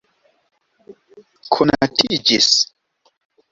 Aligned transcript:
konatiĝis 1.53 2.51